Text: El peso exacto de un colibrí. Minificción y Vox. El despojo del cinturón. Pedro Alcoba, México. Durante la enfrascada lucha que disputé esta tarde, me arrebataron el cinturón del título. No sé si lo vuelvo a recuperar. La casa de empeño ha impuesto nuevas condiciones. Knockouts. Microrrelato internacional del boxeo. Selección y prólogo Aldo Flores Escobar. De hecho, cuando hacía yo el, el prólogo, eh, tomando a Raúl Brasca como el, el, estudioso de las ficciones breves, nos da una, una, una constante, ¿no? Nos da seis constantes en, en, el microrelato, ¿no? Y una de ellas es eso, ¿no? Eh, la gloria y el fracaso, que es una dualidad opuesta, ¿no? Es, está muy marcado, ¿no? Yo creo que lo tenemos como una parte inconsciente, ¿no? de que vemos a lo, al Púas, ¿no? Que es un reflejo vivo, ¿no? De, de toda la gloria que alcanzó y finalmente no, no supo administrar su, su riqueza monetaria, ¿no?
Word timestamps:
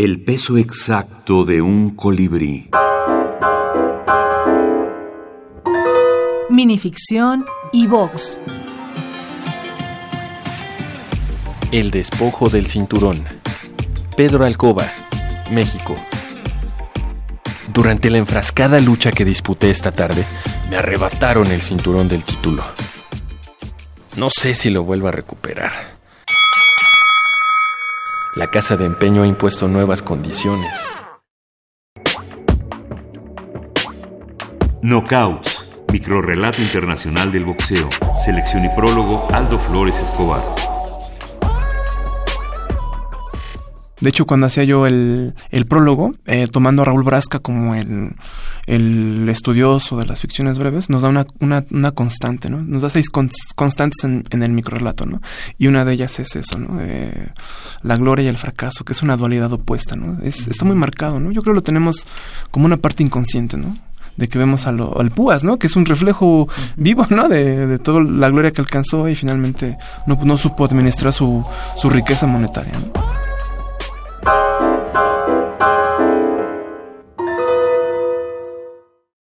El 0.00 0.20
peso 0.20 0.56
exacto 0.56 1.44
de 1.44 1.60
un 1.60 1.90
colibrí. 1.96 2.70
Minificción 6.50 7.44
y 7.72 7.88
Vox. 7.88 8.38
El 11.72 11.90
despojo 11.90 12.48
del 12.48 12.68
cinturón. 12.68 13.24
Pedro 14.16 14.44
Alcoba, 14.44 14.88
México. 15.50 15.96
Durante 17.74 18.08
la 18.08 18.18
enfrascada 18.18 18.78
lucha 18.78 19.10
que 19.10 19.24
disputé 19.24 19.68
esta 19.68 19.90
tarde, 19.90 20.24
me 20.70 20.76
arrebataron 20.76 21.48
el 21.48 21.60
cinturón 21.60 22.06
del 22.06 22.22
título. 22.22 22.62
No 24.14 24.30
sé 24.30 24.54
si 24.54 24.70
lo 24.70 24.84
vuelvo 24.84 25.08
a 25.08 25.10
recuperar. 25.10 25.97
La 28.38 28.52
casa 28.52 28.76
de 28.76 28.84
empeño 28.84 29.24
ha 29.24 29.26
impuesto 29.26 29.66
nuevas 29.66 30.00
condiciones. 30.00 30.70
Knockouts. 34.80 35.68
Microrrelato 35.90 36.62
internacional 36.62 37.32
del 37.32 37.44
boxeo. 37.44 37.88
Selección 38.24 38.64
y 38.64 38.68
prólogo 38.76 39.26
Aldo 39.32 39.58
Flores 39.58 39.98
Escobar. 39.98 40.40
De 44.00 44.10
hecho, 44.10 44.26
cuando 44.26 44.46
hacía 44.46 44.64
yo 44.64 44.86
el, 44.86 45.34
el 45.50 45.66
prólogo, 45.66 46.14
eh, 46.26 46.46
tomando 46.50 46.82
a 46.82 46.84
Raúl 46.84 47.02
Brasca 47.02 47.40
como 47.40 47.74
el, 47.74 48.14
el, 48.66 49.28
estudioso 49.28 49.96
de 49.96 50.06
las 50.06 50.20
ficciones 50.20 50.58
breves, 50.58 50.88
nos 50.88 51.02
da 51.02 51.08
una, 51.08 51.26
una, 51.40 51.64
una 51.70 51.90
constante, 51.90 52.48
¿no? 52.48 52.62
Nos 52.62 52.82
da 52.82 52.90
seis 52.90 53.10
constantes 53.10 54.04
en, 54.04 54.24
en, 54.30 54.42
el 54.42 54.52
microrelato, 54.52 55.04
¿no? 55.04 55.20
Y 55.58 55.66
una 55.66 55.84
de 55.84 55.94
ellas 55.94 56.20
es 56.20 56.36
eso, 56.36 56.58
¿no? 56.58 56.80
Eh, 56.80 57.30
la 57.82 57.96
gloria 57.96 58.26
y 58.26 58.28
el 58.28 58.36
fracaso, 58.36 58.84
que 58.84 58.92
es 58.92 59.02
una 59.02 59.16
dualidad 59.16 59.52
opuesta, 59.52 59.96
¿no? 59.96 60.22
Es, 60.22 60.46
está 60.46 60.64
muy 60.64 60.76
marcado, 60.76 61.18
¿no? 61.18 61.32
Yo 61.32 61.42
creo 61.42 61.54
que 61.54 61.58
lo 61.58 61.62
tenemos 61.62 62.06
como 62.52 62.66
una 62.66 62.76
parte 62.76 63.02
inconsciente, 63.02 63.56
¿no? 63.56 63.76
de 64.16 64.28
que 64.28 64.36
vemos 64.36 64.66
a 64.66 64.72
lo, 64.72 65.00
al 65.00 65.12
Púas, 65.12 65.44
¿no? 65.44 65.60
Que 65.60 65.68
es 65.68 65.76
un 65.76 65.86
reflejo 65.86 66.48
vivo, 66.76 67.06
¿no? 67.08 67.28
De, 67.28 67.68
de 67.68 67.78
toda 67.78 68.02
la 68.02 68.28
gloria 68.28 68.50
que 68.50 68.60
alcanzó 68.60 69.08
y 69.08 69.14
finalmente 69.14 69.78
no, 70.08 70.18
no 70.24 70.36
supo 70.36 70.64
administrar 70.64 71.12
su, 71.12 71.44
su 71.76 71.88
riqueza 71.88 72.26
monetaria, 72.26 72.72
¿no? 72.72 73.07